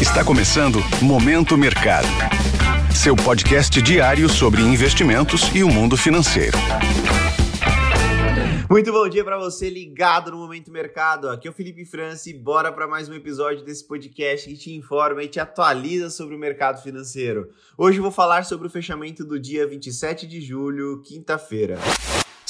[0.00, 2.06] Está começando Momento Mercado.
[2.94, 6.56] Seu podcast diário sobre investimentos e o mundo financeiro.
[8.70, 11.28] Muito bom dia para você ligado no Momento Mercado.
[11.28, 14.72] Aqui é o Felipe França e bora para mais um episódio desse podcast que te
[14.72, 17.50] informa e te atualiza sobre o mercado financeiro.
[17.76, 21.76] Hoje vou falar sobre o fechamento do dia 27 de julho, quinta-feira.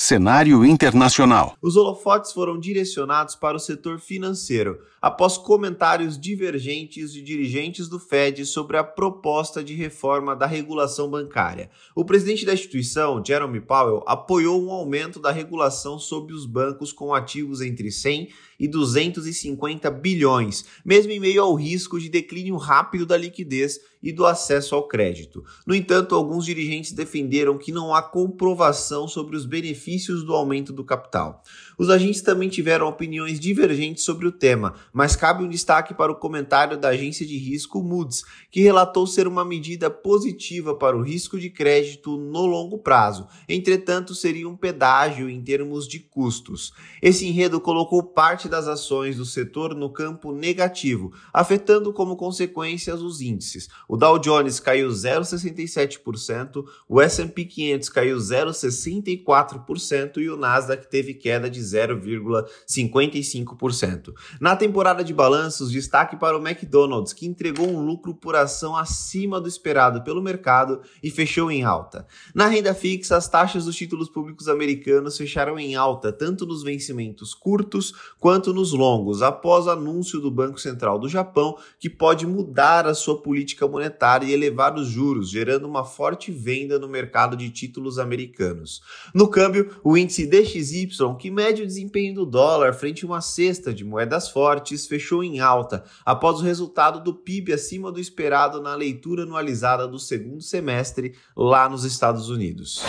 [0.00, 1.56] Cenário internacional.
[1.60, 8.46] Os holofotes foram direcionados para o setor financeiro, após comentários divergentes de dirigentes do Fed
[8.46, 11.68] sobre a proposta de reforma da regulação bancária.
[11.96, 17.12] O presidente da instituição, Jerome Powell, apoiou um aumento da regulação sobre os bancos com
[17.12, 18.28] ativos entre 100
[18.60, 24.24] e 250 bilhões, mesmo em meio ao risco de declínio rápido da liquidez e do
[24.26, 25.44] acesso ao crédito.
[25.66, 30.84] No entanto, alguns dirigentes defenderam que não há comprovação sobre os benefícios do aumento do
[30.84, 31.42] capital.
[31.78, 36.16] Os agentes também tiveram opiniões divergentes sobre o tema, mas cabe um destaque para o
[36.16, 41.38] comentário da agência de risco Moody's, que relatou ser uma medida positiva para o risco
[41.38, 43.26] de crédito no longo prazo.
[43.48, 46.72] Entretanto, seria um pedágio em termos de custos.
[47.02, 53.20] Esse enredo colocou parte das ações do setor no campo negativo, afetando como consequências os
[53.20, 53.68] índices.
[53.88, 61.48] O Dow Jones caiu 0,67%, o S&P 500 caiu 0,64% e o Nasdaq teve queda
[61.48, 64.12] de 0,55%.
[64.38, 69.40] Na temporada de balanços, destaque para o McDonald's, que entregou um lucro por ação acima
[69.40, 72.06] do esperado pelo mercado e fechou em alta.
[72.34, 77.32] Na renda fixa, as taxas dos títulos públicos americanos fecharam em alta, tanto nos vencimentos
[77.32, 82.86] curtos quanto nos longos, após o anúncio do Banco Central do Japão que pode mudar
[82.86, 83.77] a sua política monetária
[84.24, 88.80] e elevar os juros, gerando uma forte venda no mercado de títulos americanos.
[89.14, 90.88] No câmbio, o índice DXY,
[91.18, 95.24] que mede mede o desempenho do dólar frente a uma cesta de moedas fortes fechou
[95.24, 100.42] em alta após o resultado do PIB acima do esperado na leitura anualizada do segundo
[100.42, 102.82] semestre lá nos Estados Unidos.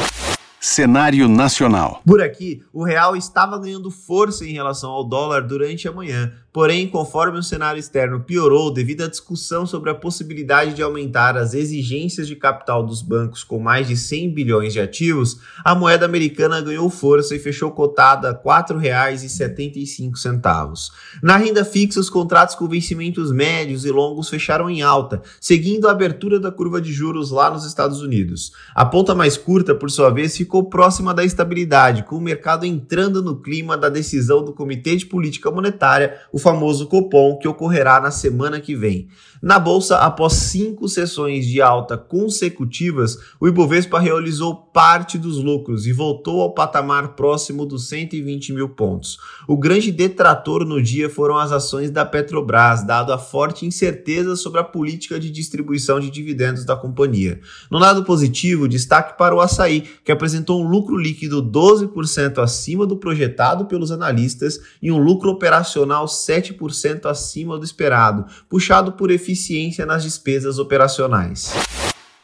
[0.60, 2.02] Cenário nacional.
[2.06, 6.88] Por aqui, o real estava ganhando força em relação ao dólar durante a manhã, Porém,
[6.88, 12.28] conforme o cenário externo piorou devido à discussão sobre a possibilidade de aumentar as exigências
[12.28, 16.90] de capital dos bancos com mais de 100 bilhões de ativos, a moeda americana ganhou
[16.90, 20.90] força e fechou cotada a R$ 4,75.
[21.22, 25.92] Na renda fixa, os contratos com vencimentos médios e longos fecharam em alta, seguindo a
[25.92, 28.54] abertura da curva de juros lá nos Estados Unidos.
[28.74, 33.22] A ponta mais curta, por sua vez, ficou próxima da estabilidade, com o mercado entrando
[33.22, 38.00] no clima da decisão do Comitê de Política Monetária, o o famoso Copom, que ocorrerá
[38.00, 39.10] na semana que vem.
[39.42, 45.94] Na bolsa, após cinco sessões de alta consecutivas, o Ibovespa realizou parte dos lucros e
[45.94, 49.18] voltou ao patamar próximo dos 120 mil pontos.
[49.48, 54.60] O grande detrator no dia foram as ações da Petrobras, dado a forte incerteza sobre
[54.60, 57.40] a política de distribuição de dividendos da companhia.
[57.72, 62.98] No lado positivo, destaque para o açaí, que apresentou um lucro líquido 12% acima do
[62.98, 70.04] projetado pelos analistas e um lucro operacional 7% acima do esperado, puxado por eficiência nas
[70.04, 71.54] despesas operacionais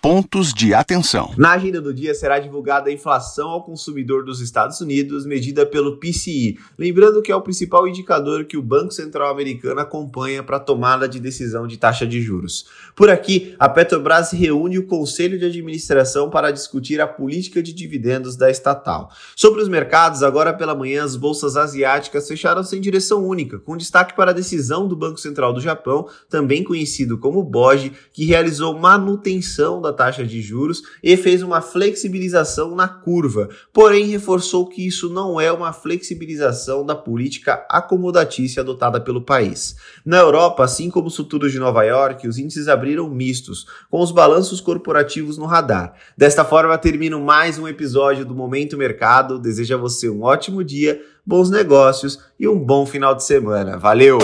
[0.06, 1.34] pontos de atenção.
[1.36, 5.98] Na agenda do dia será divulgada a inflação ao consumidor dos Estados Unidos, medida pelo
[5.98, 6.60] PCI.
[6.78, 11.10] Lembrando que é o principal indicador que o Banco Central Americano acompanha para a tomada
[11.10, 12.68] de decisão de taxa de juros.
[12.96, 18.36] Por aqui, a Petrobras reúne o Conselho de Administração para discutir a política de dividendos
[18.36, 19.10] da estatal.
[19.36, 24.16] Sobre os mercados, agora pela manhã, as bolsas asiáticas fecharam sem direção única, com destaque
[24.16, 29.82] para a decisão do Banco Central do Japão, também conhecido como BOJ, que realizou manutenção
[29.82, 35.42] da taxa de juros e fez uma flexibilização na curva, porém reforçou que isso não
[35.42, 39.76] é uma flexibilização da política acomodatícia adotada pelo país.
[40.06, 44.12] Na Europa, assim como os futuros de Nova York, os índices abriram mistos, com os
[44.12, 45.94] balanços corporativos no radar.
[46.18, 49.40] Desta forma, termino mais um episódio do Momento Mercado.
[49.40, 53.78] Desejo a você um ótimo dia, bons negócios e um bom final de semana.
[53.78, 54.20] Valeu!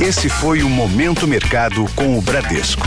[0.00, 2.86] Esse foi o Momento Mercado com o Bradesco